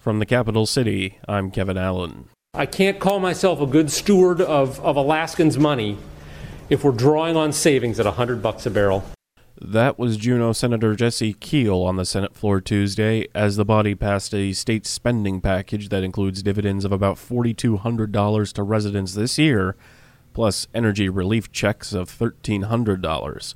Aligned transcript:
From 0.00 0.18
the 0.18 0.24
capital 0.24 0.64
city, 0.64 1.18
I'm 1.28 1.50
Kevin 1.50 1.76
Allen. 1.76 2.30
I 2.54 2.64
can't 2.64 2.98
call 2.98 3.20
myself 3.20 3.60
a 3.60 3.66
good 3.66 3.90
steward 3.90 4.40
of, 4.40 4.80
of 4.80 4.96
Alaskans' 4.96 5.58
money 5.58 5.98
if 6.70 6.82
we're 6.82 6.92
drawing 6.92 7.36
on 7.36 7.52
savings 7.52 8.00
at 8.00 8.06
100 8.06 8.40
bucks 8.40 8.64
a 8.64 8.70
barrel. 8.70 9.04
That 9.60 9.98
was 9.98 10.16
Juneau 10.16 10.54
Senator 10.54 10.96
Jesse 10.96 11.34
Kiehl 11.34 11.84
on 11.84 11.96
the 11.96 12.06
Senate 12.06 12.34
floor 12.34 12.62
Tuesday 12.62 13.26
as 13.34 13.56
the 13.56 13.64
body 13.66 13.94
passed 13.94 14.32
a 14.32 14.54
state 14.54 14.86
spending 14.86 15.42
package 15.42 15.90
that 15.90 16.02
includes 16.02 16.42
dividends 16.42 16.86
of 16.86 16.92
about 16.92 17.16
$4,200 17.16 18.52
to 18.54 18.62
residents 18.62 19.12
this 19.12 19.36
year, 19.36 19.76
plus 20.32 20.66
energy 20.72 21.10
relief 21.10 21.52
checks 21.52 21.92
of 21.92 22.08
$1,300. 22.08 23.54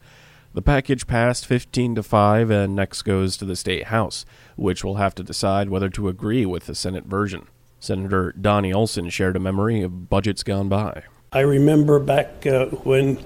The 0.55 0.63
package 0.63 1.09
passed 1.09 1.47
15 1.47 1.97
to 1.97 2.03
5 2.05 2.49
and 2.49 2.77
next 2.77 3.03
goes 3.03 3.37
to 3.39 3.45
the 3.45 3.57
state 3.57 3.87
house, 3.87 4.25
which 4.55 4.85
will 4.85 4.95
have 4.97 5.13
to 5.17 5.25
decide 5.25 5.69
whether 5.69 5.89
to 5.91 6.09
agree 6.09 6.47
with 6.47 6.67
the 6.67 6.77
Senate 6.77 7.07
version. 7.07 7.49
Senator 7.81 8.33
Donny 8.41 8.73
Olson 8.73 9.11
shared 9.11 9.35
a 9.35 9.41
memory 9.41 9.83
of 9.83 10.09
budgets 10.09 10.45
gone 10.45 10.69
by. 10.69 11.03
I 11.33 11.41
remember 11.41 11.99
back 11.99 12.47
uh, 12.47 12.67
when 12.67 13.17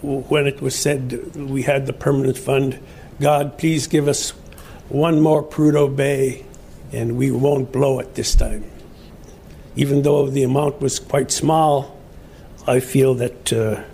when 0.00 0.46
it 0.46 0.62
was 0.62 0.74
said 0.74 1.36
we 1.36 1.62
had 1.62 1.84
the 1.84 1.92
permanent 1.92 2.38
fund, 2.38 2.80
God, 3.20 3.58
please 3.58 3.86
give 3.86 4.08
us 4.08 4.30
one 4.88 5.20
more 5.20 5.42
Prudhoe 5.42 5.94
Bay 5.94 6.46
and 6.92 7.18
we 7.18 7.30
won't 7.30 7.70
blow 7.70 7.98
it 7.98 8.14
this 8.14 8.34
time. 8.34 8.64
Even 9.76 10.00
though 10.00 10.30
the 10.30 10.44
amount 10.44 10.80
was 10.80 10.98
quite 10.98 11.30
small, 11.30 12.00
I 12.66 12.80
feel 12.80 13.12
that 13.14 13.52
uh, 13.52 13.84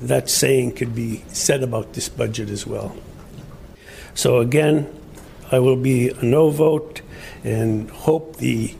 that 0.00 0.30
saying 0.30 0.72
could 0.72 0.94
be 0.94 1.22
said 1.28 1.62
about 1.62 1.92
this 1.92 2.08
budget 2.08 2.48
as 2.48 2.66
well. 2.66 2.96
So, 4.14 4.38
again, 4.38 4.92
I 5.52 5.58
will 5.58 5.76
be 5.76 6.10
a 6.10 6.22
no 6.22 6.50
vote 6.50 7.02
and 7.44 7.90
hope 7.90 8.36
the 8.36 8.74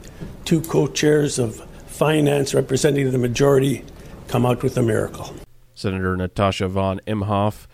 two 0.45 0.61
co 0.61 0.87
chairs 0.87 1.39
of 1.39 1.67
finance 1.87 2.55
representing 2.55 3.11
the 3.11 3.19
majority 3.19 3.85
come 4.29 4.47
out 4.47 4.63
with 4.63 4.77
a 4.77 4.83
miracle. 4.83 5.35
Senator 5.75 6.17
Natasha 6.17 6.69
von 6.69 7.01
Imhoff 7.07 7.67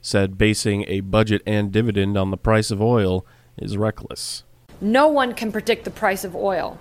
said 0.00 0.36
basing 0.36 0.84
a 0.88 1.00
budget 1.00 1.42
and 1.46 1.70
dividend 1.70 2.16
on 2.16 2.30
the 2.30 2.36
price 2.36 2.70
of 2.70 2.82
oil 2.82 3.24
is 3.56 3.76
reckless. 3.76 4.42
No 4.80 5.06
one 5.06 5.32
can 5.32 5.52
predict 5.52 5.84
the 5.84 5.90
price 5.90 6.24
of 6.24 6.34
oil. 6.34 6.78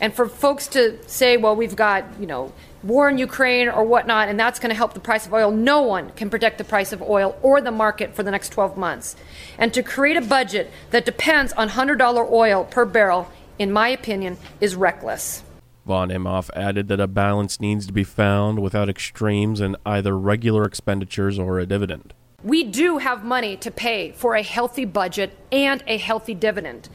And 0.00 0.14
for 0.14 0.28
folks 0.28 0.66
to 0.68 0.98
say, 1.06 1.36
well, 1.36 1.54
we've 1.54 1.76
got, 1.76 2.04
you 2.18 2.26
know, 2.26 2.52
war 2.82 3.08
in 3.08 3.18
Ukraine 3.18 3.68
or 3.68 3.84
whatnot, 3.84 4.28
and 4.28 4.40
that's 4.40 4.58
going 4.58 4.70
to 4.70 4.76
help 4.76 4.94
the 4.94 5.00
price 5.00 5.26
of 5.26 5.34
oil. 5.34 5.50
No 5.50 5.82
one 5.82 6.10
can 6.10 6.30
predict 6.30 6.58
the 6.58 6.64
price 6.64 6.92
of 6.92 7.02
oil 7.02 7.38
or 7.42 7.60
the 7.60 7.70
market 7.70 8.14
for 8.14 8.22
the 8.22 8.30
next 8.30 8.50
12 8.50 8.76
months. 8.76 9.16
And 9.58 9.74
to 9.74 9.82
create 9.82 10.16
a 10.16 10.22
budget 10.22 10.70
that 10.90 11.04
depends 11.04 11.52
on 11.52 11.68
$100 11.68 12.30
oil 12.30 12.64
per 12.64 12.84
barrel, 12.86 13.30
in 13.58 13.70
my 13.70 13.88
opinion, 13.88 14.38
is 14.60 14.74
reckless. 14.74 15.44
Von 15.86 16.08
Imhoff 16.10 16.50
added 16.54 16.88
that 16.88 17.00
a 17.00 17.06
balance 17.06 17.60
needs 17.60 17.86
to 17.86 17.92
be 17.92 18.04
found 18.04 18.60
without 18.60 18.88
extremes 18.88 19.60
in 19.60 19.76
either 19.84 20.16
regular 20.16 20.64
expenditures 20.64 21.38
or 21.38 21.58
a 21.58 21.66
dividend. 21.66 22.14
We 22.42 22.64
do 22.64 22.98
have 22.98 23.24
money 23.24 23.56
to 23.58 23.70
pay 23.70 24.12
for 24.12 24.34
a 24.34 24.42
healthy 24.42 24.86
budget 24.86 25.36
and 25.52 25.82
a 25.86 25.98
healthy 25.98 26.34
dividend. 26.34 26.88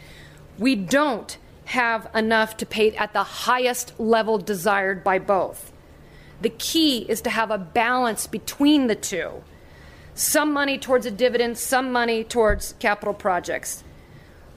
We 0.58 0.76
don't 0.76 1.38
have 1.66 2.08
enough 2.16 2.58
to 2.58 2.66
pay 2.66 2.96
at 2.96 3.14
the 3.14 3.24
highest 3.24 4.00
level 4.00 4.38
desired 4.38 5.04
by 5.04 5.20
both. 5.20 5.72
The 6.42 6.50
key 6.50 7.00
is 7.10 7.22
to 7.22 7.30
have 7.30 7.52
a 7.52 7.58
balance 7.58 8.28
between 8.28 8.88
the 8.88 8.96
two. 8.96 9.44
Some 10.14 10.54
money 10.54 10.78
towards 10.78 11.06
a 11.06 11.12
dividend, 11.12 11.58
some 11.58 11.92
money 11.92 12.24
towards 12.24 12.74
capital 12.80 13.14
projects. 13.14 13.84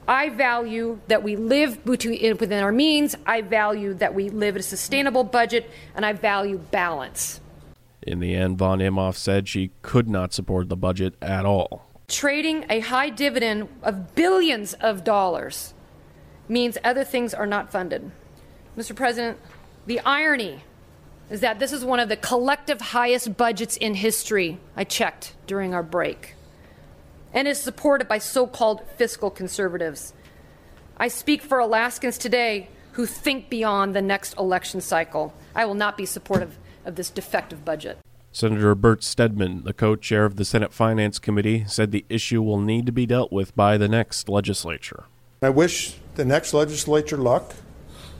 I 0.07 0.29
value 0.29 0.99
that 1.07 1.21
we 1.23 1.35
live 1.35 1.85
within 1.85 2.63
our 2.63 2.71
means. 2.71 3.15
I 3.25 3.41
value 3.41 3.93
that 3.95 4.15
we 4.15 4.29
live 4.29 4.55
at 4.55 4.61
a 4.61 4.63
sustainable 4.63 5.23
budget, 5.23 5.69
and 5.95 6.05
I 6.05 6.13
value 6.13 6.57
balance. 6.57 7.41
In 8.01 8.19
the 8.19 8.33
end, 8.33 8.57
Von 8.57 8.79
Imhoff 8.79 9.15
said 9.15 9.47
she 9.47 9.71
could 9.81 10.09
not 10.09 10.33
support 10.33 10.69
the 10.69 10.77
budget 10.77 11.13
at 11.21 11.45
all. 11.45 11.85
Trading 12.07 12.65
a 12.69 12.79
high 12.79 13.09
dividend 13.09 13.67
of 13.83 14.15
billions 14.15 14.73
of 14.75 15.03
dollars 15.03 15.73
means 16.49 16.77
other 16.83 17.03
things 17.03 17.33
are 17.33 17.45
not 17.45 17.71
funded. 17.71 18.11
Mr. 18.77 18.95
President, 18.95 19.37
the 19.85 19.99
irony 20.01 20.63
is 21.29 21.41
that 21.41 21.59
this 21.59 21.71
is 21.71 21.85
one 21.85 21.99
of 21.99 22.09
the 22.09 22.17
collective 22.17 22.81
highest 22.81 23.37
budgets 23.37 23.77
in 23.77 23.93
history. 23.93 24.59
I 24.75 24.83
checked 24.83 25.35
during 25.47 25.73
our 25.73 25.83
break. 25.83 26.35
And 27.31 27.47
is 27.47 27.61
supported 27.61 28.07
by 28.07 28.17
so 28.17 28.47
called 28.47 28.81
fiscal 28.97 29.29
conservatives. 29.29 30.13
I 30.97 31.07
speak 31.07 31.43
for 31.43 31.59
Alaskans 31.59 32.17
today 32.17 32.69
who 32.93 33.05
think 33.05 33.49
beyond 33.49 33.95
the 33.95 34.01
next 34.01 34.35
election 34.37 34.81
cycle. 34.81 35.33
I 35.55 35.65
will 35.65 35.75
not 35.75 35.95
be 35.95 36.05
supportive 36.05 36.57
of 36.83 36.95
this 36.95 37.11
defective 37.11 37.63
budget. 37.63 37.99
Senator 38.31 38.75
Bert 38.75 39.03
Stedman, 39.03 39.63
the 39.63 39.73
co 39.73 39.95
chair 39.95 40.25
of 40.25 40.35
the 40.35 40.45
Senate 40.45 40.73
Finance 40.73 41.19
Committee, 41.19 41.65
said 41.67 41.91
the 41.91 42.05
issue 42.09 42.41
will 42.41 42.59
need 42.59 42.85
to 42.85 42.91
be 42.91 43.05
dealt 43.05 43.31
with 43.31 43.55
by 43.55 43.77
the 43.77 43.87
next 43.87 44.29
legislature. 44.29 45.05
I 45.41 45.49
wish 45.49 45.97
the 46.19 46.25
next 46.25 46.53
legislature 46.53 47.15
luck. 47.15 47.55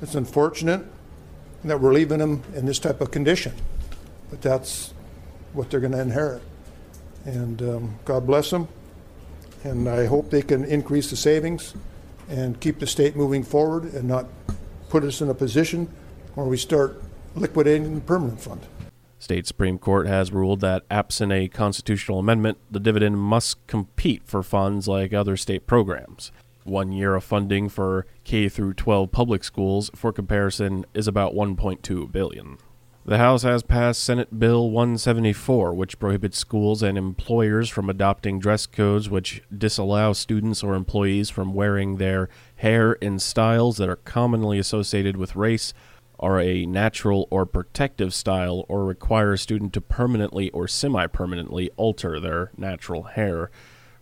It's 0.01 0.15
unfortunate 0.15 0.85
that 1.65 1.81
we're 1.81 1.91
leaving 1.91 2.19
them 2.19 2.41
in 2.55 2.65
this 2.65 2.79
type 2.79 3.01
of 3.01 3.11
condition, 3.11 3.53
but 4.29 4.41
that's 4.41 4.93
what 5.51 5.69
they're 5.69 5.81
going 5.81 5.91
to 5.91 5.99
inherit. 5.99 6.41
And 7.25 7.61
um, 7.61 7.99
God 8.05 8.25
bless 8.25 8.51
them. 8.51 8.69
And 9.65 9.89
I 9.89 10.05
hope 10.05 10.29
they 10.29 10.41
can 10.41 10.63
increase 10.63 11.09
the 11.09 11.17
savings 11.17 11.73
and 12.29 12.57
keep 12.61 12.79
the 12.79 12.87
state 12.87 13.17
moving 13.17 13.43
forward 13.43 13.93
and 13.93 14.07
not 14.07 14.27
put 14.87 15.03
us 15.03 15.19
in 15.19 15.29
a 15.29 15.33
position 15.33 15.93
where 16.35 16.47
we 16.47 16.55
start 16.55 17.03
liquidating 17.35 17.95
the 17.95 18.01
permanent 18.01 18.39
fund. 18.39 18.61
State 19.17 19.45
Supreme 19.45 19.77
Court 19.77 20.07
has 20.07 20.31
ruled 20.31 20.61
that 20.61 20.85
absent 20.89 21.33
a 21.33 21.49
constitutional 21.49 22.19
amendment, 22.19 22.59
the 22.71 22.79
dividend 22.79 23.19
must 23.19 23.67
compete 23.67 24.21
for 24.25 24.41
funds 24.41 24.87
like 24.87 25.11
other 25.11 25.35
state 25.35 25.67
programs. 25.67 26.31
One 26.69 26.91
year 26.91 27.15
of 27.15 27.23
funding 27.23 27.67
for 27.67 28.05
K 28.23 28.47
through 28.47 28.75
12 28.75 29.11
public 29.11 29.43
schools, 29.43 29.89
for 29.95 30.13
comparison, 30.13 30.85
is 30.93 31.07
about 31.07 31.33
1.2 31.33 32.11
billion. 32.11 32.59
The 33.05 33.17
House 33.17 33.41
has 33.41 33.63
passed 33.63 34.03
Senate 34.03 34.37
Bill 34.37 34.69
174, 34.69 35.73
which 35.73 35.97
prohibits 35.97 36.37
schools 36.37 36.83
and 36.83 36.95
employers 36.95 37.69
from 37.69 37.89
adopting 37.89 38.37
dress 38.37 38.67
codes 38.67 39.09
which 39.09 39.41
disallow 39.55 40.13
students 40.13 40.61
or 40.61 40.75
employees 40.75 41.31
from 41.31 41.55
wearing 41.55 41.97
their 41.97 42.29
hair 42.57 42.93
in 42.93 43.17
styles 43.17 43.77
that 43.77 43.89
are 43.89 43.95
commonly 43.95 44.59
associated 44.59 45.17
with 45.17 45.35
race, 45.35 45.73
are 46.19 46.39
a 46.39 46.67
natural 46.67 47.27
or 47.31 47.47
protective 47.47 48.13
style, 48.13 48.63
or 48.69 48.85
require 48.85 49.33
a 49.33 49.37
student 49.39 49.73
to 49.73 49.81
permanently 49.81 50.51
or 50.51 50.67
semi 50.67 51.07
permanently 51.07 51.71
alter 51.77 52.19
their 52.19 52.51
natural 52.57 53.03
hair. 53.03 53.49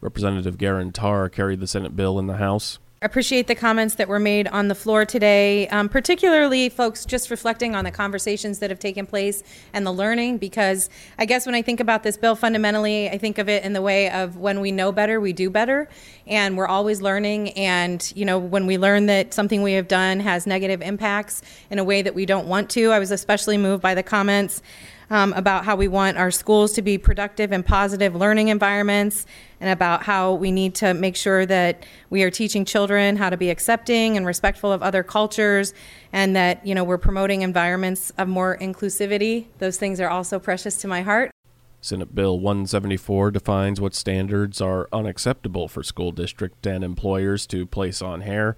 Representative 0.02 0.58
Geran 0.58 0.94
Tarr 0.94 1.30
carried 1.30 1.59
the 1.59 1.68
Senate 1.68 1.96
bill 1.96 2.19
in 2.19 2.28
the 2.28 2.38
House. 2.38 2.80
Appreciate 3.00 3.46
the 3.46 3.53
comments 3.53 3.94
that 3.96 4.08
were 4.08 4.18
made 4.18 4.47
on 4.47 4.69
the 4.69 4.75
floor 4.75 5.06
today, 5.06 5.68
um, 5.68 5.88
particularly 5.88 6.68
folks 6.68 7.06
just 7.06 7.30
reflecting 7.30 7.75
on 7.75 7.85
the 7.85 7.91
conversations 7.91 8.58
that 8.58 8.72
have 8.72 8.80
taken 8.80 9.06
place 9.06 9.44
and 9.72 9.85
the 9.85 9.91
learning. 9.91 10.40
Because 10.40 10.90
I 11.19 11.25
guess 11.25 11.46
when 11.46 11.53
I 11.53 11.62
think 11.62 11.80
about 11.80 12.02
this 12.02 12.18
bill, 12.18 12.35
fundamentally, 12.35 13.08
I 13.08 13.19
think 13.19 13.38
of 13.38 13.50
it 13.50 13.63
in 13.63 13.74
the 13.74 13.84
way 13.84 14.09
of 14.09 14.38
when 14.38 14.62
we 14.62 14.72
know 14.72 14.91
better, 14.91 15.22
we 15.22 15.31
do 15.31 15.52
better, 15.52 15.88
and 16.25 16.58
we're 16.58 16.68
always 16.68 17.00
learning. 17.00 17.52
And 17.52 18.12
you 18.16 18.25
know, 18.25 18.40
when 18.40 18.66
we 18.66 18.79
learn 18.79 19.06
that 19.06 19.31
something 19.31 19.62
we 19.62 19.74
have 19.74 19.88
done 19.88 20.19
has 20.19 20.47
negative 20.47 20.81
impacts 20.81 21.44
in 21.69 21.78
a 21.78 21.84
way 21.84 22.02
that 22.02 22.16
we 22.16 22.25
don't 22.25 22.47
want 22.47 22.72
to, 22.72 22.91
I 22.91 22.97
was 22.97 23.12
especially 23.12 23.59
moved 23.59 23.84
by 23.84 23.94
the 23.94 24.02
comments 24.03 24.64
um, 25.09 25.34
about 25.34 25.66
how 25.66 25.75
we 25.75 25.88
want 25.88 26.18
our 26.18 26.31
schools 26.31 26.73
to 26.73 26.81
be 26.81 26.97
productive 26.97 27.51
and 27.51 27.66
positive 27.66 28.16
learning 28.16 28.50
environments, 28.50 29.25
and 29.59 29.69
about 29.69 30.03
how 30.03 30.34
we 30.34 30.51
need 30.51 30.75
to 30.75 30.94
make 30.94 31.16
sure 31.16 31.45
that 31.45 31.85
we 32.09 32.23
are 32.23 32.31
teaching 32.31 32.66
children 32.66 33.16
how 33.17 33.29
to 33.29 33.38
be 33.38 33.50
accepting 33.50 34.17
and 34.17 34.26
respectful 34.26 34.72
of 34.72 34.84
other 34.84 35.03
cultures, 35.03 35.73
and 36.11 36.35
that 36.35 36.66
you 36.66 36.76
know 36.76 36.84
we're 36.84 36.97
promoting 36.97 37.41
environments 37.41 38.11
of 38.17 38.28
more 38.28 38.58
inclusivity. 38.58 39.47
Those 39.59 39.78
things 39.78 39.99
are 39.99 40.09
also 40.09 40.40
precious 40.40 40.78
to 40.78 40.87
my 40.87 41.02
heart. 41.02 41.31
Senate 41.79 42.14
Bill 42.14 42.40
174 42.40 43.31
defines 43.31 43.79
what 43.79 43.93
standards 43.93 44.59
are 44.59 44.90
unacceptable 44.91 45.67
for 45.67 45.84
school 45.84 46.11
district 46.11 46.66
and 46.66 46.84
employers 46.84 47.46
to 47.47 47.66
place 47.66 48.02
on 48.02 48.22
hair. 48.22 48.58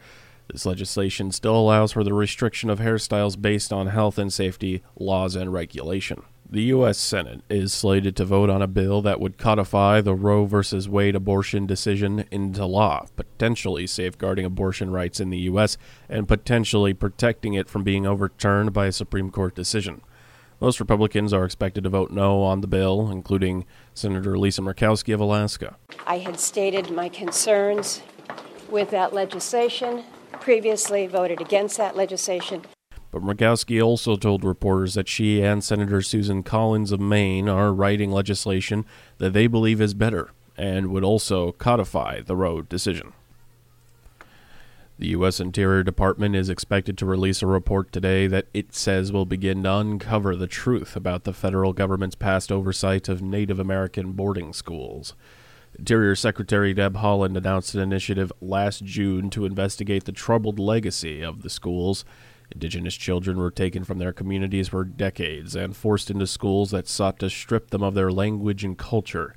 This 0.52 0.66
legislation 0.66 1.32
still 1.32 1.56
allows 1.56 1.92
for 1.92 2.04
the 2.04 2.14
restriction 2.14 2.70
of 2.70 2.80
hairstyles 2.80 3.40
based 3.40 3.72
on 3.72 3.88
health 3.88 4.18
and 4.18 4.34
safety 4.34 4.82
laws 4.98 5.36
and 5.36 5.54
regulation. 5.54 6.24
The 6.52 6.64
U.S. 6.64 6.98
Senate 6.98 7.42
is 7.48 7.74
slated 7.74 8.16
to 8.16 8.26
vote 8.26 8.50
on 8.50 8.64
a 8.64 8.68
bill 8.68 9.04
that 9.04 9.20
would 9.20 9.38
codify 9.38 10.02
the 10.02 10.16
Roe 10.16 10.48
v. 10.48 10.90
Wade 10.90 11.16
abortion 11.16 11.68
decision 11.68 12.26
into 12.32 12.66
law, 12.66 13.06
potentially 13.16 13.86
safeguarding 13.86 14.46
abortion 14.46 14.90
rights 14.90 15.20
in 15.20 15.30
the 15.30 15.38
U.S. 15.42 15.78
and 16.10 16.28
potentially 16.28 16.96
protecting 16.96 17.54
it 17.54 17.70
from 17.70 17.84
being 17.84 18.08
overturned 18.08 18.74
by 18.74 18.88
a 18.88 18.92
Supreme 18.92 19.30
Court 19.30 19.54
decision. 19.54 20.02
Most 20.60 20.80
Republicans 20.80 21.34
are 21.34 21.46
expected 21.46 21.84
to 21.84 21.90
vote 21.92 22.10
no 22.10 22.42
on 22.42 22.62
the 22.62 22.68
bill, 22.68 23.12
including 23.12 23.68
Senator 23.94 24.36
Lisa 24.36 24.64
Murkowski 24.64 25.14
of 25.14 25.20
Alaska. 25.20 25.76
I 26.08 26.18
had 26.18 26.40
stated 26.40 26.90
my 26.90 27.10
concerns 27.10 28.02
with 28.72 28.90
that 28.90 29.14
legislation, 29.14 30.04
previously 30.32 31.06
voted 31.06 31.42
against 31.42 31.78
that 31.78 31.96
legislation. 31.96 32.64
But 33.12 33.24
Murkowski 33.24 33.84
also 33.84 34.16
told 34.16 34.44
reporters 34.44 34.94
that 34.94 35.08
she 35.08 35.42
and 35.42 35.64
Senator 35.64 36.02
Susan 36.02 36.44
Collins 36.44 36.92
of 36.92 37.00
Maine 37.00 37.50
are 37.50 37.74
writing 37.74 38.12
legislation 38.12 38.86
that 39.18 39.34
they 39.34 39.48
believe 39.48 39.82
is 39.82 39.94
better 39.94 40.32
and 40.56 40.88
would 40.88 41.04
also 41.04 41.54
codify 41.54 42.22
the 42.22 42.36
Roe 42.36 42.62
decision. 42.62 43.14
The 45.00 45.08
U.S. 45.10 45.40
Interior 45.40 45.82
Department 45.82 46.36
is 46.36 46.50
expected 46.50 46.98
to 46.98 47.06
release 47.06 47.42
a 47.42 47.48
report 47.48 47.94
today 47.94 48.28
that 48.28 48.48
it 48.54 48.76
says 48.76 49.14
will 49.14 49.26
begin 49.26 49.64
to 49.64 49.76
uncover 49.76 50.36
the 50.36 50.46
truth 50.46 50.98
about 50.98 51.24
the 51.24 51.32
federal 51.32 51.72
government's 51.72 52.18
past 52.18 52.52
oversight 52.52 53.08
of 53.08 53.22
Native 53.22 53.62
American 53.62 54.12
boarding 54.12 54.52
schools. 54.52 55.14
Interior 55.78 56.16
Secretary 56.16 56.74
Deb 56.74 56.96
Haaland 56.98 57.38
announced 57.38 57.74
an 57.76 57.80
initiative 57.80 58.34
last 58.42 58.84
June 58.84 59.30
to 59.30 59.46
investigate 59.46 60.04
the 60.04 60.12
troubled 60.12 60.60
legacy 60.60 61.22
of 61.22 61.44
the 61.44 61.50
schools. 61.50 62.04
Indigenous 62.52 62.96
children 62.96 63.38
were 63.38 63.52
taken 63.52 63.84
from 63.84 64.00
their 64.00 64.14
communities 64.14 64.70
for 64.70 64.84
decades 64.84 65.56
and 65.56 65.76
forced 65.76 66.10
into 66.10 66.26
schools 66.26 66.72
that 66.72 66.88
sought 66.88 67.20
to 67.20 67.30
strip 67.30 67.70
them 67.70 67.84
of 67.84 67.94
their 67.94 68.12
language 68.12 68.64
and 68.64 68.78
culture. 68.78 69.36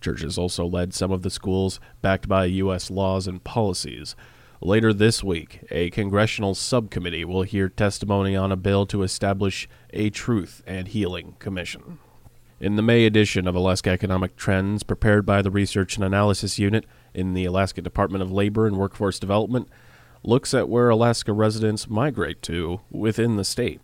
Churches 0.00 0.36
also 0.36 0.66
led 0.66 0.92
some 0.92 1.12
of 1.12 1.22
the 1.22 1.30
schools, 1.30 1.80
backed 2.02 2.28
by 2.28 2.44
U.S. 2.44 2.90
laws 2.90 3.26
and 3.26 3.42
policies. 3.42 4.16
Later 4.60 4.92
this 4.92 5.24
week, 5.24 5.60
a 5.70 5.90
congressional 5.90 6.54
subcommittee 6.54 7.24
will 7.24 7.42
hear 7.42 7.68
testimony 7.68 8.36
on 8.36 8.52
a 8.52 8.56
bill 8.56 8.86
to 8.86 9.02
establish 9.02 9.68
a 9.92 10.10
Truth 10.10 10.62
and 10.66 10.88
Healing 10.88 11.36
Commission. 11.38 11.98
In 12.60 12.76
the 12.76 12.82
May 12.82 13.06
edition 13.06 13.48
of 13.48 13.56
Alaska 13.56 13.90
Economic 13.90 14.36
Trends, 14.36 14.84
prepared 14.84 15.26
by 15.26 15.42
the 15.42 15.50
Research 15.50 15.96
and 15.96 16.04
Analysis 16.04 16.60
Unit 16.60 16.84
in 17.12 17.34
the 17.34 17.44
Alaska 17.44 17.82
Department 17.82 18.22
of 18.22 18.30
Labor 18.30 18.66
and 18.68 18.76
Workforce 18.76 19.18
Development, 19.18 19.68
looks 20.22 20.54
at 20.54 20.68
where 20.68 20.88
Alaska 20.88 21.32
residents 21.32 21.88
migrate 21.88 22.42
to 22.42 22.80
within 22.90 23.36
the 23.36 23.44
state. 23.44 23.80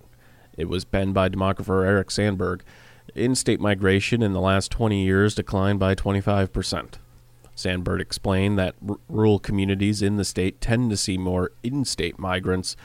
It 0.56 0.68
was 0.68 0.84
penned 0.84 1.14
by 1.14 1.28
demographer 1.28 1.86
Eric 1.86 2.10
Sandberg. 2.10 2.62
In 3.14 3.34
state 3.34 3.60
migration 3.60 4.22
in 4.22 4.32
the 4.32 4.40
last 4.40 4.70
20 4.70 5.02
years 5.02 5.34
declined 5.34 5.78
by 5.78 5.94
25%. 5.94 6.94
Sandberg 7.54 8.00
explained 8.00 8.58
that 8.58 8.76
r- 8.88 8.96
rural 9.08 9.38
communities 9.38 10.02
in 10.02 10.16
the 10.16 10.24
state 10.24 10.60
tend 10.60 10.90
to 10.90 10.96
see 10.96 11.18
more 11.18 11.50
in 11.62 11.84
state 11.84 12.18
migrants, 12.18 12.76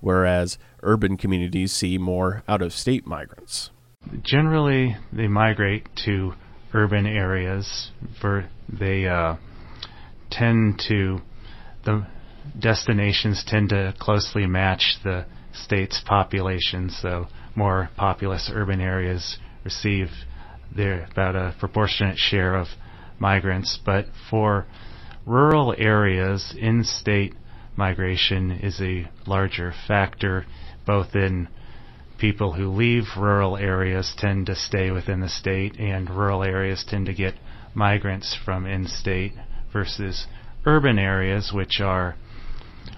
whereas 0.00 0.56
urban 0.82 1.16
communities 1.16 1.72
see 1.72 1.98
more 1.98 2.42
out 2.48 2.62
of 2.62 2.72
state 2.72 3.06
migrants. 3.06 3.70
Generally, 4.22 4.96
they 5.12 5.28
migrate 5.28 5.86
to 6.04 6.34
urban 6.72 7.06
areas. 7.06 7.90
For 8.20 8.48
they 8.68 9.06
uh, 9.06 9.36
tend 10.30 10.80
to 10.88 11.20
the 11.84 12.06
destinations 12.58 13.44
tend 13.46 13.70
to 13.70 13.94
closely 13.98 14.46
match 14.46 14.98
the 15.04 15.26
state's 15.52 16.00
population. 16.04 16.90
So 16.90 17.28
more 17.54 17.90
populous 17.96 18.50
urban 18.52 18.80
areas 18.80 19.38
receive 19.64 20.08
their 20.74 21.08
about 21.10 21.36
a 21.36 21.54
proportionate 21.58 22.18
share 22.18 22.56
of 22.56 22.68
migrants, 23.18 23.78
but 23.84 24.06
for 24.30 24.66
rural 25.26 25.74
areas, 25.76 26.54
in 26.58 26.82
state 26.84 27.34
migration 27.76 28.50
is 28.50 28.80
a 28.80 29.08
larger 29.26 29.72
factor, 29.86 30.44
both 30.86 31.14
in 31.14 31.48
people 32.18 32.52
who 32.52 32.68
leave 32.68 33.04
rural 33.16 33.56
areas 33.56 34.14
tend 34.16 34.46
to 34.46 34.54
stay 34.54 34.90
within 34.90 35.20
the 35.20 35.28
state, 35.28 35.78
and 35.78 36.08
rural 36.10 36.42
areas 36.42 36.84
tend 36.88 37.06
to 37.06 37.14
get 37.14 37.34
migrants 37.74 38.36
from 38.44 38.66
in 38.66 38.86
state 38.86 39.32
versus 39.72 40.26
urban 40.66 40.98
areas, 40.98 41.52
which 41.52 41.80
are, 41.80 42.14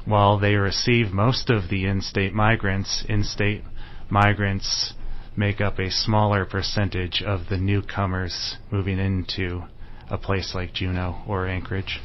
while 0.04 0.38
they 0.38 0.54
receive 0.54 1.12
most 1.12 1.50
of 1.50 1.68
the 1.68 1.86
in 1.86 2.00
state 2.00 2.32
migrants, 2.32 3.04
in 3.08 3.22
state 3.22 3.62
migrants 4.08 4.94
make 5.36 5.60
up 5.60 5.78
a 5.78 5.90
smaller 5.90 6.44
percentage 6.44 7.22
of 7.22 7.48
the 7.48 7.58
newcomers 7.58 8.56
moving 8.70 8.98
into 8.98 9.62
a 10.08 10.18
place 10.18 10.54
like 10.54 10.72
Juneau 10.72 11.22
or 11.26 11.46
Anchorage. 11.46 12.00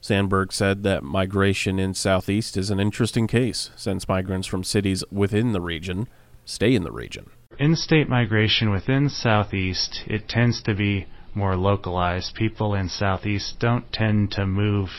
Sandberg 0.00 0.52
said 0.52 0.82
that 0.84 1.02
migration 1.02 1.78
in 1.78 1.94
Southeast 1.94 2.56
is 2.56 2.70
an 2.70 2.78
interesting 2.78 3.26
case, 3.26 3.70
since 3.76 4.08
migrants 4.08 4.46
from 4.46 4.62
cities 4.62 5.02
within 5.10 5.52
the 5.52 5.60
region 5.60 6.08
stay 6.44 6.74
in 6.74 6.84
the 6.84 6.92
region. 6.92 7.28
In 7.58 7.74
state 7.74 8.08
migration 8.08 8.70
within 8.70 9.08
Southeast, 9.08 10.04
it 10.06 10.28
tends 10.28 10.62
to 10.62 10.74
be 10.74 11.06
more 11.34 11.56
localized. 11.56 12.34
People 12.34 12.74
in 12.74 12.88
Southeast 12.88 13.58
don't 13.58 13.92
tend 13.92 14.30
to 14.32 14.46
move 14.46 14.90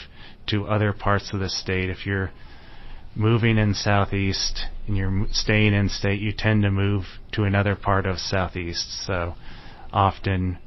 to 0.48 0.68
other 0.68 0.94
parts 0.94 1.34
of 1.34 1.40
the 1.40 1.50
state. 1.50 1.90
If 1.90 2.06
you're 2.06 2.32
moving 3.16 3.58
in 3.58 3.74
Southeast 3.74 4.66
and 4.88 4.96
you're 4.96 5.28
staying 5.32 5.74
in 5.74 5.90
state, 5.90 6.20
you 6.20 6.32
tend 6.32 6.64
to 6.64 6.72
move 6.72 7.06
to 7.34 7.44
another 7.44 7.76
part 7.76 8.06
of 8.06 8.20
Southeast. 8.20 9.06
So 9.06 9.36
often 9.92 10.60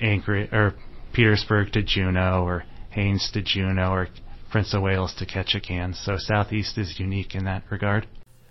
Anchorage 0.00 0.52
or 0.52 0.74
Petersburg 1.12 1.72
to 1.72 1.82
Juneau 1.82 2.44
or 2.44 2.64
Haines 2.90 3.30
to 3.32 3.42
Juneau 3.42 3.90
or 3.90 4.08
Prince 4.50 4.74
of 4.74 4.82
Wales 4.82 5.14
to 5.14 5.26
Ketchikan. 5.26 5.94
So 5.94 6.16
Southeast 6.16 6.78
is 6.78 6.98
unique 6.98 7.34
in 7.34 7.44
that 7.44 7.62
regard. 7.70 8.06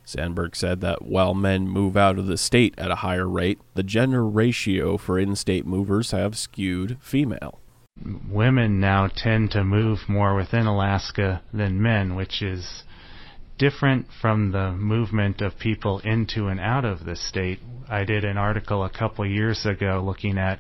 Sandberg 0.06 0.56
said 0.56 0.82
that 0.82 1.04
while 1.04 1.36
men 1.36 1.68
move 1.68 1.96
out 1.96 2.18
of 2.18 2.26
the 2.26 2.38
state 2.38 2.74
at 2.80 2.90
a 2.90 2.96
higher 2.96 3.28
rate, 3.28 3.60
the 3.76 3.84
gender 3.84 4.26
ratio 4.26 4.98
for 4.98 5.20
in 5.20 5.36
state 5.36 5.68
movers 5.68 6.12
have 6.12 6.36
skewed 6.36 6.98
female. 7.00 7.60
Women 8.30 8.80
now 8.80 9.08
tend 9.08 9.52
to 9.52 9.64
move 9.64 10.08
more 10.08 10.36
within 10.36 10.66
Alaska 10.66 11.42
than 11.54 11.82
men, 11.82 12.16
which 12.16 12.42
is 12.42 12.84
different 13.58 14.08
from 14.22 14.52
the 14.52 14.72
movement 14.72 15.42
of 15.42 15.60
people 15.60 16.00
into 16.00 16.48
and 16.48 16.60
out 16.60 16.86
of 16.86 17.04
the 17.04 17.16
state. 17.16 17.60
I 17.90 18.06
did 18.06 18.24
an 18.24 18.38
article 18.38 18.84
a 18.84 18.90
couple 18.90 19.26
years 19.26 19.66
ago 19.66 20.02
looking 20.04 20.38
at 20.38 20.60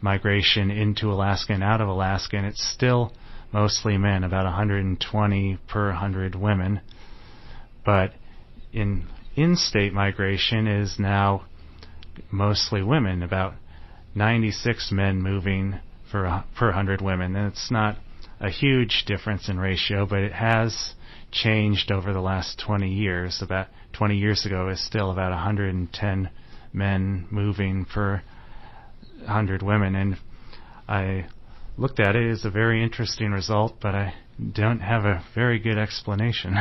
migration 0.00 0.70
into 0.70 1.10
Alaska 1.12 1.52
and 1.52 1.64
out 1.64 1.80
of 1.80 1.88
Alaska, 1.88 2.36
and 2.36 2.46
it's 2.46 2.64
still 2.64 3.12
mostly 3.52 3.98
men, 3.98 4.22
about 4.22 4.44
120 4.44 5.58
per 5.68 5.88
100 5.88 6.34
women. 6.36 6.80
But 7.84 8.14
in 8.72 9.06
in-state 9.34 9.92
migration 9.92 10.66
is 10.66 10.98
now 10.98 11.46
mostly 12.30 12.82
women, 12.82 13.22
about 13.22 13.54
96 14.14 14.92
men 14.92 15.20
moving 15.20 15.80
for 16.10 16.26
uh, 16.26 16.42
per 16.56 16.66
100 16.66 17.00
women. 17.00 17.36
And 17.36 17.52
it's 17.52 17.70
not 17.70 17.96
a 18.40 18.50
huge 18.50 19.04
difference 19.06 19.48
in 19.48 19.58
ratio, 19.58 20.06
but 20.06 20.20
it 20.20 20.32
has 20.32 20.94
changed 21.30 21.90
over 21.92 22.12
the 22.12 22.20
last 22.20 22.58
20 22.64 22.88
years. 22.88 23.40
About 23.42 23.68
20 23.92 24.16
years 24.16 24.46
ago, 24.46 24.66
was 24.66 24.80
still 24.80 25.10
about 25.10 25.30
110 25.30 26.30
men 26.72 27.26
moving 27.30 27.84
per 27.84 28.22
100 29.18 29.62
women, 29.62 29.94
and 29.94 30.16
I 30.88 31.26
looked 31.76 32.00
at 32.00 32.16
it 32.16 32.30
as 32.30 32.44
a 32.44 32.50
very 32.50 32.82
interesting 32.82 33.32
result, 33.32 33.76
but 33.80 33.94
I 33.94 34.14
don't 34.52 34.80
have 34.80 35.04
a 35.04 35.24
very 35.34 35.58
good 35.58 35.78
explanation. 35.78 36.54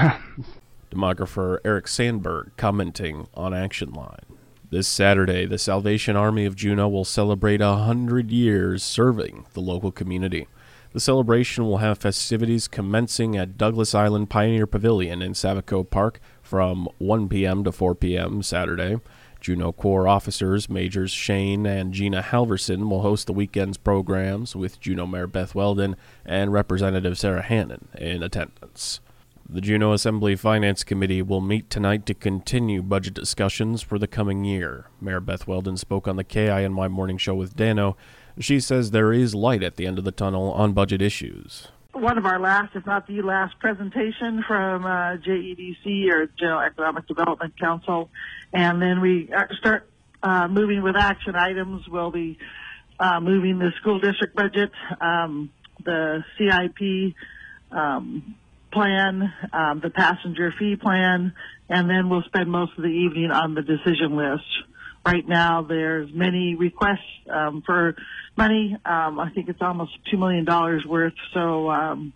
Demographer 0.91 1.59
Eric 1.63 1.87
Sandberg 1.87 2.51
commenting 2.57 3.27
on 3.33 3.53
Action 3.53 3.91
Line. 3.91 4.25
This 4.71 4.87
Saturday, 4.87 5.47
the 5.47 5.57
Salvation 5.57 6.15
Army 6.15 6.45
of 6.45 6.55
Juneau 6.55 6.87
will 6.87 7.03
celebrate 7.03 7.59
a 7.59 7.73
hundred 7.73 8.29
years 8.29 8.83
serving 8.83 9.47
the 9.53 9.61
local 9.61 9.91
community. 9.91 10.47
The 10.93 10.99
celebration 10.99 11.65
will 11.65 11.77
have 11.77 11.97
festivities 11.97 12.67
commencing 12.67 13.35
at 13.35 13.57
Douglas 13.57 13.95
Island 13.95 14.29
Pioneer 14.29 14.67
Pavilion 14.67 15.23
in 15.23 15.33
Savikko 15.33 15.89
Park 15.89 16.19
from 16.43 16.87
1 16.99 17.29
p.m. 17.29 17.63
to 17.63 17.71
4 17.71 17.95
p.m. 17.95 18.43
Saturday. 18.43 18.97
Juneau 19.41 19.71
Corps 19.71 20.07
officers 20.07 20.69
Majors 20.69 21.09
Shane 21.09 21.65
and 21.65 21.91
Gina 21.91 22.21
Halverson 22.21 22.91
will 22.91 23.01
host 23.01 23.25
the 23.25 23.33
weekend's 23.33 23.77
programs 23.77 24.55
with 24.55 24.79
Juneau 24.79 25.07
Mayor 25.07 25.25
Beth 25.25 25.55
Weldon 25.55 25.95
and 26.23 26.53
Representative 26.53 27.17
Sara 27.17 27.41
Hannan 27.41 27.87
in 27.97 28.21
attendance. 28.21 28.99
The 29.51 29.61
Juneau 29.61 29.93
Assembly 29.93 30.35
Finance 30.35 30.83
Committee 30.83 31.23
will 31.23 31.41
meet 31.41 31.71
tonight 31.71 32.05
to 32.05 32.13
continue 32.13 32.83
budget 32.83 33.15
discussions 33.15 33.81
for 33.81 33.97
the 33.97 34.05
coming 34.05 34.45
year. 34.45 34.85
Mayor 35.01 35.19
Beth 35.19 35.47
Weldon 35.47 35.75
spoke 35.75 36.07
on 36.07 36.17
the 36.17 36.23
KINY 36.23 36.87
Morning 36.89 37.17
Show 37.17 37.33
with 37.33 37.55
Dano. 37.55 37.97
She 38.39 38.59
says 38.59 38.91
there 38.91 39.11
is 39.11 39.33
light 39.33 39.63
at 39.63 39.75
the 39.75 39.87
end 39.87 39.97
of 39.97 40.03
the 40.03 40.11
tunnel 40.11 40.51
on 40.51 40.73
budget 40.73 41.01
issues 41.01 41.69
one 41.93 42.17
of 42.17 42.25
our 42.25 42.39
last, 42.39 42.75
if 42.75 42.85
not 42.85 43.07
the 43.07 43.21
last, 43.21 43.57
presentation 43.59 44.43
from 44.47 44.85
uh, 44.85 45.17
JEDC 45.17 46.09
or 46.11 46.27
Juneau 46.37 46.59
Economic 46.59 47.07
Development 47.07 47.57
Council, 47.59 48.09
and 48.53 48.81
then 48.81 49.01
we 49.01 49.29
uh, 49.35 49.45
start 49.59 49.89
uh, 50.23 50.47
moving 50.47 50.81
with 50.81 50.95
action 50.95 51.35
items. 51.35 51.87
We'll 51.89 52.11
be 52.11 52.37
uh, 52.99 53.19
moving 53.19 53.59
the 53.59 53.71
school 53.81 53.99
district 53.99 54.35
budget, 54.35 54.71
um, 55.01 55.51
the 55.83 56.23
CIP 56.37 57.15
um, 57.71 58.35
plan, 58.71 59.33
um, 59.53 59.79
the 59.81 59.89
passenger 59.89 60.53
fee 60.57 60.75
plan, 60.75 61.33
and 61.69 61.89
then 61.89 62.09
we'll 62.09 62.23
spend 62.23 62.49
most 62.49 62.73
of 62.77 62.83
the 62.83 62.89
evening 62.89 63.31
on 63.31 63.55
the 63.55 63.61
decision 63.61 64.15
list. 64.15 64.43
Right 65.05 65.27
now, 65.27 65.61
there's 65.61 66.09
many 66.13 66.55
requests 66.55 66.99
um, 67.29 67.63
for 67.65 67.95
money. 68.37 68.77
Um, 68.85 69.19
I 69.19 69.31
think 69.33 69.49
it's 69.49 69.61
almost 69.61 69.91
two 70.11 70.17
million 70.17 70.45
dollars 70.45 70.85
worth. 70.85 71.13
So 71.33 71.69
um, 71.71 72.13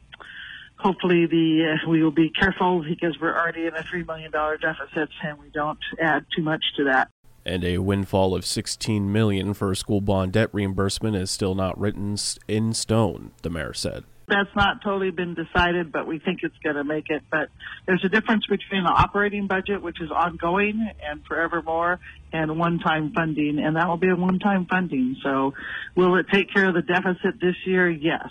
hopefully 0.77 1.25
the 1.25 1.75
uh, 1.75 1.89
we 1.89 2.03
will 2.03 2.11
be 2.11 2.29
careful 2.29 2.83
because 2.83 3.17
we're 3.19 3.35
already 3.35 3.65
in 3.65 3.75
a 3.75 3.83
three 3.83 4.03
million 4.03 4.31
dollar 4.31 4.57
deficit 4.57 5.09
and 5.23 5.39
we 5.39 5.49
don't 5.49 5.79
add 5.99 6.25
too 6.35 6.43
much 6.43 6.63
to 6.77 6.83
that. 6.85 7.09
And 7.45 7.63
a 7.63 7.79
windfall 7.79 8.35
of 8.35 8.45
16 8.45 9.11
million 9.11 9.53
for 9.53 9.75
school 9.75 9.99
bond 9.99 10.31
debt 10.33 10.49
reimbursement 10.53 11.15
is 11.15 11.29
still 11.29 11.55
not 11.55 11.77
written 11.77 12.15
in 12.47 12.73
stone, 12.73 13.31
the 13.41 13.49
mayor 13.49 13.73
said. 13.73 14.05
That's 14.33 14.55
not 14.55 14.81
totally 14.83 15.11
been 15.11 15.35
decided, 15.35 15.91
but 15.91 16.07
we 16.07 16.17
think 16.17 16.39
it's 16.41 16.57
going 16.63 16.75
to 16.75 16.83
make 16.83 17.05
it. 17.09 17.21
But 17.29 17.49
there's 17.85 18.03
a 18.03 18.09
difference 18.09 18.47
between 18.47 18.83
the 18.83 18.89
operating 18.89 19.45
budget, 19.45 19.83
which 19.83 20.01
is 20.01 20.09
ongoing 20.09 20.89
and 21.07 21.23
forevermore, 21.25 21.99
and 22.31 22.57
one-time 22.57 23.13
funding, 23.13 23.59
and 23.59 23.75
that 23.75 23.87
will 23.87 23.97
be 23.97 24.09
a 24.09 24.15
one-time 24.15 24.65
funding. 24.65 25.17
So, 25.21 25.53
will 25.95 26.15
it 26.15 26.25
take 26.33 26.51
care 26.51 26.67
of 26.67 26.73
the 26.73 26.81
deficit 26.81 27.39
this 27.39 27.55
year? 27.67 27.87
Yes, 27.87 28.27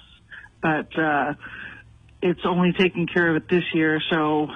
but 0.61 0.99
uh, 0.99 1.35
it's 2.21 2.41
only 2.45 2.73
taking 2.73 3.07
care 3.07 3.31
of 3.31 3.37
it 3.37 3.49
this 3.49 3.65
year. 3.73 4.01
So, 4.11 4.49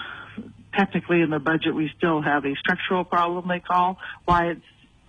technically, 0.76 1.20
in 1.20 1.30
the 1.30 1.38
budget, 1.38 1.76
we 1.76 1.92
still 1.96 2.22
have 2.22 2.44
a 2.44 2.56
structural 2.56 3.04
problem. 3.04 3.46
They 3.46 3.60
call 3.60 3.98
why 4.24 4.50
it 4.50 4.58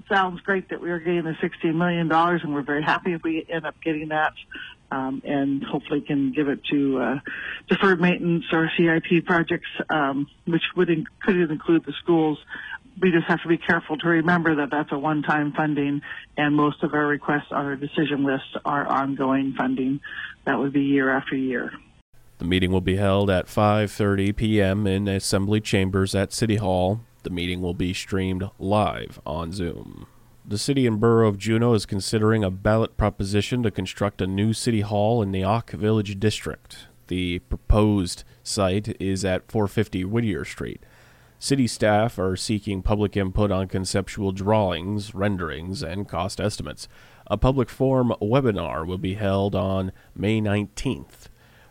sounds 0.08 0.39
great 0.41 0.70
that 0.70 0.82
we 0.82 0.91
are 0.91 1.00
getting 1.00 1.24
the 1.24 1.36
$16 1.41 1.74
million, 1.74 2.12
and 2.12 2.53
we're 2.53 2.62
very 2.62 2.84
happy 2.84 3.13
if 3.13 3.24
we 3.24 3.44
end 3.50 3.65
up 3.65 3.75
getting 3.84 4.10
that 4.10 4.34
um, 4.91 5.22
and 5.25 5.63
hopefully 5.63 6.01
can 6.01 6.32
give 6.32 6.48
it 6.48 6.63
to 6.72 7.00
uh, 7.00 7.20
deferred 7.67 8.00
maintenance 8.00 8.46
or 8.51 8.72
CIP 8.77 9.25
projects, 9.25 9.70
um, 9.89 10.27
which 10.46 10.63
would 10.75 10.89
in- 10.89 11.06
could 11.22 11.36
include 11.36 11.86
the 11.86 11.94
schools. 12.01 12.38
We 13.00 13.12
just 13.12 13.27
have 13.27 13.41
to 13.44 13.48
be 13.48 13.58
careful 13.58 13.98
to 13.98 14.08
remember 14.08 14.56
that 14.56 14.72
that's 14.72 14.91
a 14.91 14.98
one-time 14.98 15.53
funding, 15.53 16.01
and 16.36 16.56
most 16.56 16.84
of 16.84 16.94
our 16.94 17.06
requests 17.06 17.51
on 17.51 17.65
our 17.65 17.75
decision 17.75 18.24
list 18.24 18.58
are 18.65 18.88
ongoing 18.88 19.53
funding. 19.56 20.00
That 20.46 20.60
would 20.60 20.74
be 20.74 20.82
year 20.82 21.10
after 21.10 21.36
year. 21.36 21.72
The 22.39 22.46
meeting 22.46 22.72
will 22.72 22.82
be 22.82 22.96
held 22.96 23.29
at 23.29 23.48
5:30 23.48 24.36
p.m. 24.36 24.88
in 24.88 25.08
Assembly 25.08 25.60
Chambers 25.60 26.15
at 26.15 26.34
City 26.34 26.56
Hall. 26.58 27.01
The 27.24 27.29
meeting 27.29 27.62
will 27.62 27.74
be 27.74 27.94
streamed 27.94 28.50
live 28.58 29.20
on 29.25 29.51
Zoom. 29.51 30.08
The 30.50 30.58
city 30.58 30.88
and 30.88 30.98
borough 30.98 31.27
of 31.27 31.38
Juneau 31.38 31.74
is 31.74 31.86
considering 31.86 32.42
a 32.42 32.50
ballot 32.50 32.96
proposition 32.96 33.63
to 33.63 33.72
construct 33.72 34.22
a 34.22 34.27
new 34.27 34.54
city 34.54 34.80
hall 34.80 35.22
in 35.22 35.34
the 35.34 35.42
Aak'w 35.42 35.74
Village 35.74 36.18
District. 36.22 36.88
The 37.08 37.39
proposed 37.39 38.24
site 38.44 38.96
is 38.98 39.25
at 39.25 39.51
450 39.51 40.06
Whittier 40.06 40.46
Street. 40.46 40.82
City 41.38 41.68
staff 41.68 42.18
are 42.18 42.38
seeking 42.38 42.82
public 42.82 43.18
input 43.18 43.51
on 43.51 43.68
conceptual 43.68 44.32
drawings, 44.32 45.13
renderings, 45.13 45.84
and 45.84 46.08
cost 46.08 46.39
estimates. 46.39 46.88
A 47.30 47.36
public 47.36 47.70
forum 47.70 48.13
webinar 48.22 48.88
will 48.88 48.98
be 48.98 49.16
held 49.16 49.54
on 49.54 49.92
May 50.16 50.39
19th. 50.39 51.27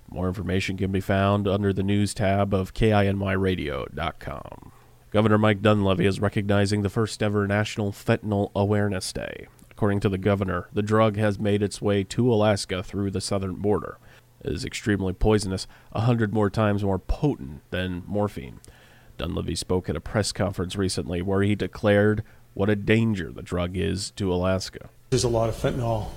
More 0.06 0.28
information 0.28 0.76
can 0.76 0.92
be 0.92 1.00
found 1.00 1.48
under 1.48 1.72
the 1.72 1.82
news 1.82 2.12
tab 2.12 2.52
of 2.52 2.74
KINYradio.com. 2.74 4.72
Governor 5.16 5.38
Mike 5.38 5.62
Dunleavy 5.62 6.04
is 6.04 6.20
recognizing 6.20 6.82
the 6.82 6.90
first 6.90 7.22
ever 7.22 7.46
National 7.46 7.90
Fentanyl 7.90 8.50
Awareness 8.54 9.14
Day. 9.14 9.46
According 9.70 10.00
to 10.00 10.10
the 10.10 10.18
governor, 10.18 10.68
the 10.74 10.82
drug 10.82 11.16
has 11.16 11.38
made 11.38 11.62
its 11.62 11.80
way 11.80 12.04
to 12.04 12.30
Alaska 12.30 12.82
through 12.82 13.10
the 13.10 13.22
southern 13.22 13.54
border. 13.54 13.96
It 14.44 14.52
is 14.52 14.62
extremely 14.62 15.14
poisonous, 15.14 15.66
a 15.92 16.02
hundred 16.02 16.34
more 16.34 16.50
times 16.50 16.84
more 16.84 16.98
potent 16.98 17.62
than 17.70 18.02
morphine. 18.06 18.60
Dunleavy 19.16 19.54
spoke 19.54 19.88
at 19.88 19.96
a 19.96 20.02
press 20.02 20.32
conference 20.32 20.76
recently 20.76 21.22
where 21.22 21.40
he 21.40 21.54
declared 21.54 22.22
what 22.52 22.68
a 22.68 22.76
danger 22.76 23.32
the 23.32 23.40
drug 23.40 23.74
is 23.74 24.10
to 24.16 24.30
Alaska. 24.30 24.90
There's 25.08 25.24
a 25.24 25.30
lot 25.30 25.48
of 25.48 25.54
fentanyl 25.54 26.10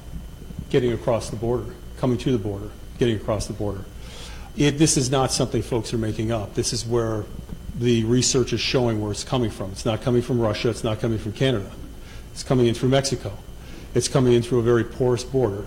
getting 0.69 0.91
across 0.91 1.29
the 1.29 1.37
border, 1.37 1.73
coming 1.99 2.17
to 2.17 2.33
the 2.33 2.37
border, 2.37 2.69
getting 2.97 3.15
across 3.15 3.47
the 3.47 3.53
border. 3.53 3.85
It, 4.57 4.71
this 4.71 4.97
is 4.97 5.09
not 5.09 5.31
something 5.31 5.61
folks 5.61 5.93
are 5.93 5.97
making 5.97 6.33
up. 6.33 6.55
This 6.55 6.73
is 6.73 6.85
where 6.85 7.23
the 7.79 8.03
research 8.03 8.53
is 8.53 8.59
showing 8.59 9.01
where 9.01 9.11
it's 9.11 9.23
coming 9.23 9.49
from. 9.49 9.71
It's 9.71 9.85
not 9.85 10.01
coming 10.01 10.21
from 10.21 10.39
Russia. 10.39 10.69
It's 10.69 10.83
not 10.83 10.99
coming 10.99 11.17
from 11.17 11.31
Canada. 11.31 11.71
It's 12.33 12.43
coming 12.43 12.67
in 12.67 12.75
through 12.75 12.89
Mexico. 12.89 13.31
It's 13.95 14.07
coming 14.07 14.33
in 14.33 14.41
through 14.41 14.59
a 14.59 14.63
very 14.63 14.83
porous 14.83 15.23
border. 15.23 15.65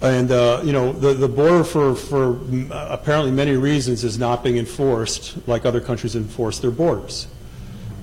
And, 0.00 0.30
uh, 0.30 0.60
you 0.62 0.72
know, 0.72 0.92
the, 0.92 1.14
the 1.14 1.28
border 1.28 1.64
for, 1.64 1.94
for 1.94 2.38
apparently 2.70 3.32
many 3.32 3.56
reasons 3.56 4.04
is 4.04 4.18
not 4.18 4.44
being 4.44 4.58
enforced 4.58 5.36
like 5.48 5.66
other 5.66 5.80
countries 5.80 6.14
enforce 6.14 6.60
their 6.60 6.70
borders. 6.70 7.26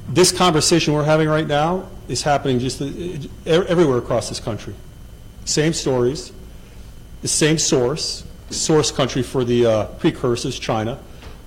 This 0.10 0.32
conversation 0.32 0.94
we're 0.94 1.06
having 1.06 1.30
right 1.30 1.48
now 1.48 1.88
is 2.08 2.22
happening 2.22 2.60
just 2.60 2.82
uh, 2.82 2.86
everywhere 3.46 3.98
across 3.98 4.30
this 4.30 4.40
country. 4.40 4.76
Same 5.46 5.74
stories, 5.74 6.34
the 7.22 7.28
same 7.28 7.58
source, 7.58 8.26
source 8.50 8.92
country 8.92 9.24
for 9.24 9.44
the 9.44 9.66
uh, 9.66 9.86
precursors, 10.00 10.60
China, 10.60 11.00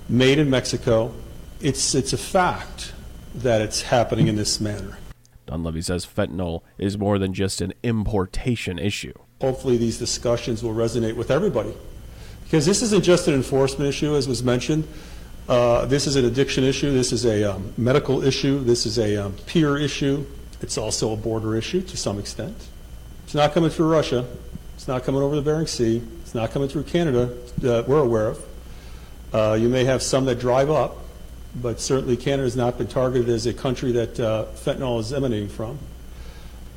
made 0.09 0.39
in 0.39 0.49
Mexico, 0.49 1.13
it's, 1.61 1.95
it's 1.95 2.13
a 2.13 2.17
fact 2.17 2.93
that 3.35 3.61
it's 3.61 3.83
happening 3.83 4.27
in 4.27 4.35
this 4.35 4.59
manner. 4.59 4.97
Dunleavy 5.45 5.81
says 5.81 6.05
fentanyl 6.05 6.61
is 6.77 6.97
more 6.97 7.17
than 7.17 7.33
just 7.33 7.61
an 7.61 7.73
importation 7.83 8.77
issue. 8.77 9.13
Hopefully, 9.41 9.77
these 9.77 9.97
discussions 9.97 10.61
will 10.61 10.73
resonate 10.73 11.15
with 11.15 11.31
everybody. 11.31 11.73
Because 12.43 12.65
this 12.65 12.81
isn't 12.81 13.03
just 13.03 13.27
an 13.27 13.33
enforcement 13.33 13.87
issue, 13.87 14.15
as 14.15 14.27
was 14.27 14.43
mentioned. 14.43 14.87
Uh, 15.47 15.85
this 15.85 16.05
is 16.05 16.15
an 16.15 16.25
addiction 16.25 16.63
issue. 16.63 16.91
This 16.91 17.11
is 17.11 17.25
a 17.25 17.55
um, 17.55 17.73
medical 17.77 18.23
issue. 18.23 18.63
This 18.63 18.85
is 18.85 18.99
a 18.99 19.17
um, 19.17 19.33
peer 19.45 19.77
issue. 19.77 20.25
It's 20.61 20.77
also 20.77 21.13
a 21.13 21.15
border 21.15 21.55
issue 21.55 21.81
to 21.81 21.97
some 21.97 22.19
extent. 22.19 22.55
It's 23.23 23.33
not 23.33 23.53
coming 23.53 23.69
through 23.69 23.91
Russia. 23.91 24.25
It's 24.75 24.87
not 24.87 25.03
coming 25.03 25.21
over 25.21 25.35
the 25.35 25.41
Bering 25.41 25.67
Sea. 25.67 26.01
It's 26.21 26.35
not 26.35 26.51
coming 26.51 26.69
through 26.69 26.83
Canada 26.83 27.33
that 27.59 27.87
we're 27.87 28.01
aware 28.01 28.27
of. 28.27 28.45
Uh, 29.33 29.57
you 29.59 29.69
may 29.69 29.85
have 29.85 30.01
some 30.01 30.25
that 30.25 30.39
drive 30.39 30.69
up, 30.69 30.97
but 31.55 31.79
certainly 31.79 32.15
Canada 32.15 32.43
has 32.43 32.55
not 32.55 32.77
been 32.77 32.87
targeted 32.87 33.29
as 33.29 33.45
a 33.45 33.53
country 33.53 33.91
that 33.91 34.19
uh, 34.19 34.45
fentanyl 34.53 34.99
is 34.99 35.11
emanating 35.11 35.49
from. 35.49 35.79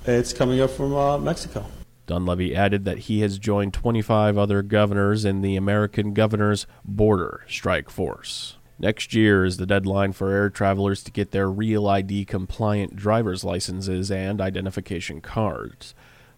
It's 0.04 0.32
coming 0.32 0.60
up 0.60 0.70
from 0.70 0.94
uh, 0.94 1.18
Mexico. 1.18 1.64
Dunleavy 2.06 2.54
added 2.54 2.84
that 2.84 2.98
he 2.98 3.20
has 3.20 3.38
joined 3.38 3.72
25 3.72 4.36
other 4.36 4.62
governors 4.62 5.24
in 5.24 5.40
the 5.40 5.56
American 5.56 6.12
Governors 6.12 6.66
Border 6.84 7.44
Strike 7.48 7.88
Force. 7.88 8.56
Next 8.78 9.14
year 9.14 9.44
is 9.44 9.58
the 9.58 9.66
deadline 9.66 10.12
for 10.12 10.30
air 10.30 10.50
travelers 10.50 11.04
to 11.04 11.12
get 11.12 11.30
their 11.30 11.48
Real 11.48 11.86
ID 11.86 12.24
compliant 12.24 12.96
driver's 12.96 13.44
licenses 13.44 14.10
and 14.10 14.40
identification 14.40 15.20
cards. 15.20 15.94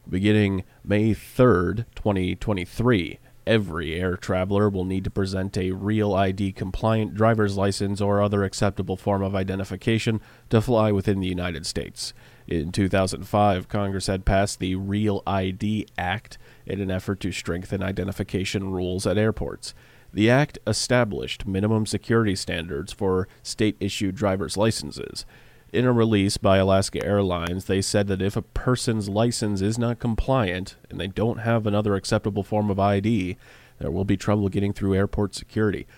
Beginning 0.07 0.65
May 0.85 1.15
3rd, 1.15 1.87
2023, 1.95 3.19
Every 3.47 3.95
air 3.95 4.17
traveler 4.17 4.71
will 4.71 4.87
need 4.87 5.05
to 5.05 5.11
present 5.11 5.59
a 5.59 5.73
Real 5.73 6.15
ID 6.15 6.53
compliant 6.53 7.15
driver's 7.15 7.59
license 7.59 8.01
or 8.01 8.23
other 8.23 8.43
acceptable 8.43 8.97
form 8.97 9.23
of 9.23 9.35
identification 9.35 10.23
to 10.49 10.63
fly 10.63 10.91
within 10.93 11.21
the 11.21 11.27
United 11.29 11.67
States. 11.67 12.15
In 12.47 12.73
2005, 12.73 13.69
Congress 13.69 14.07
had 14.07 14.25
passed 14.25 14.61
the 14.61 14.77
Real 14.77 15.23
ID 15.27 15.87
Act 15.99 16.39
in 16.65 16.81
an 16.81 16.91
effort 16.91 17.21
to 17.21 17.33
strengthen 17.33 17.83
identification 17.83 18.71
rules 18.71 19.07
at 19.07 19.19
airports. 19.19 19.75
The 20.15 20.31
act 20.31 20.59
established 20.67 21.47
minimum 21.47 21.85
security 21.87 22.37
standards 22.37 22.93
for 22.93 23.29
state 23.43 23.77
issued 23.81 24.15
driver's 24.15 24.57
licenses. 24.57 25.27
In 25.75 25.87
a 25.87 25.93
release 25.93 26.37
by 26.37 26.59
Alaska 26.59 27.05
Airlines, 27.05 27.65
they 27.65 27.83
said 27.83 28.07
that 28.07 28.23
if 28.23 28.37
a 28.37 28.43
person's 28.43 29.09
license 29.09 29.61
is 29.61 29.77
not 29.77 29.99
compliant 29.99 30.77
and 30.89 31.01
they 31.01 31.09
don't 31.09 31.39
have 31.39 31.67
another 31.67 31.97
acceptable 31.97 32.45
form 32.45 32.71
of 32.71 32.79
ID, 32.79 33.37
there 33.81 33.91
will 33.91 34.05
be 34.05 34.17
trouble 34.17 34.49
getting 34.49 34.73
through 34.73 34.95
airport 34.95 35.35
security. 35.35 35.89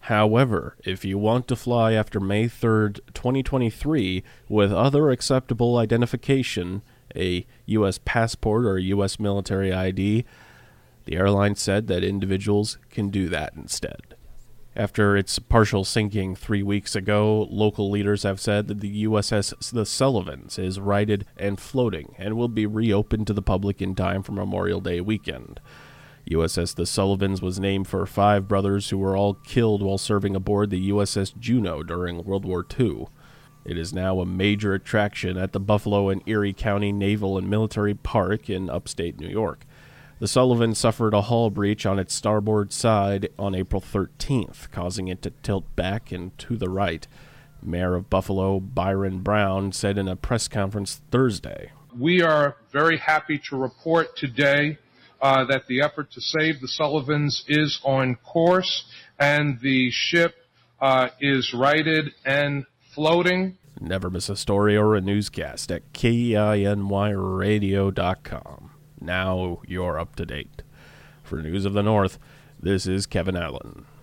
However, 0.00 0.76
if 0.84 1.06
you 1.06 1.16
want 1.16 1.48
to 1.48 1.56
fly 1.56 1.94
after 1.94 2.20
May 2.20 2.50
3rd, 2.50 3.00
2023, 3.14 4.22
with 4.46 4.74
other 4.74 5.08
acceptable 5.08 5.78
identification, 5.78 6.82
a 7.16 7.46
U.S. 7.64 7.98
passport 8.04 8.66
or 8.66 8.76
a 8.76 8.82
U.S. 8.82 9.18
military 9.18 9.72
ID, 9.72 10.26
the 11.06 11.16
airline 11.16 11.54
said 11.54 11.86
that 11.86 12.04
individuals 12.04 12.76
can 12.90 13.08
do 13.08 13.30
that 13.30 13.54
instead. 13.56 14.15
After 14.76 15.16
its 15.16 15.38
partial 15.38 15.84
sinking 15.84 16.36
three 16.36 16.62
weeks 16.62 16.94
ago, 16.94 17.48
local 17.50 17.90
leaders 17.90 18.24
have 18.24 18.38
said 18.38 18.68
that 18.68 18.80
the 18.80 19.04
USS 19.04 19.70
The 19.70 19.86
Sullivans 19.86 20.58
is 20.58 20.78
righted 20.78 21.24
and 21.38 21.58
floating 21.58 22.14
and 22.18 22.36
will 22.36 22.48
be 22.48 22.66
reopened 22.66 23.26
to 23.28 23.32
the 23.32 23.40
public 23.40 23.80
in 23.80 23.94
time 23.94 24.22
for 24.22 24.32
Memorial 24.32 24.82
Day 24.82 25.00
weekend. 25.00 25.60
USS 26.30 26.74
The 26.74 26.84
Sullivans 26.84 27.40
was 27.40 27.58
named 27.58 27.88
for 27.88 28.04
five 28.04 28.48
brothers 28.48 28.90
who 28.90 28.98
were 28.98 29.16
all 29.16 29.32
killed 29.32 29.80
while 29.80 29.96
serving 29.96 30.36
aboard 30.36 30.68
the 30.68 30.90
USS 30.90 31.38
Juneau 31.38 31.82
during 31.82 32.22
World 32.22 32.44
War 32.44 32.66
II. 32.78 33.06
It 33.64 33.78
is 33.78 33.94
now 33.94 34.20
a 34.20 34.26
major 34.26 34.74
attraction 34.74 35.38
at 35.38 35.52
the 35.54 35.60
Buffalo 35.60 36.10
and 36.10 36.22
Erie 36.26 36.52
County 36.52 36.92
Naval 36.92 37.38
and 37.38 37.48
Military 37.48 37.94
Park 37.94 38.50
in 38.50 38.68
upstate 38.68 39.18
New 39.18 39.28
York. 39.28 39.64
The 40.18 40.26
Sullivan 40.26 40.74
suffered 40.74 41.12
a 41.12 41.20
hull 41.22 41.50
breach 41.50 41.84
on 41.84 41.98
its 41.98 42.14
starboard 42.14 42.72
side 42.72 43.28
on 43.38 43.54
April 43.54 43.82
13th, 43.82 44.70
causing 44.70 45.08
it 45.08 45.20
to 45.22 45.30
tilt 45.42 45.76
back 45.76 46.10
and 46.10 46.36
to 46.38 46.56
the 46.56 46.70
right. 46.70 47.06
Mayor 47.62 47.94
of 47.94 48.08
Buffalo, 48.08 48.58
Byron 48.58 49.18
Brown, 49.18 49.72
said 49.72 49.98
in 49.98 50.08
a 50.08 50.16
press 50.16 50.48
conference 50.48 51.02
Thursday 51.10 51.72
We 51.98 52.22
are 52.22 52.56
very 52.72 52.96
happy 52.96 53.38
to 53.50 53.56
report 53.56 54.16
today 54.16 54.78
uh, 55.20 55.44
that 55.46 55.66
the 55.66 55.82
effort 55.82 56.12
to 56.12 56.22
save 56.22 56.62
the 56.62 56.68
Sullivans 56.68 57.44
is 57.46 57.78
on 57.84 58.14
course 58.16 58.86
and 59.18 59.60
the 59.60 59.90
ship 59.90 60.34
uh, 60.80 61.08
is 61.20 61.52
righted 61.52 62.14
and 62.24 62.64
floating. 62.94 63.58
Never 63.78 64.08
miss 64.08 64.30
a 64.30 64.36
story 64.36 64.78
or 64.78 64.94
a 64.94 65.02
newscast 65.02 65.70
at 65.70 65.92
KINYradio.com. 65.92 68.70
Now 69.06 69.60
you're 69.68 70.00
up 70.00 70.16
to 70.16 70.26
date. 70.26 70.64
For 71.22 71.40
News 71.40 71.64
of 71.64 71.74
the 71.74 71.82
North, 71.82 72.18
this 72.60 72.88
is 72.88 73.06
Kevin 73.06 73.36
Allen. 73.36 73.86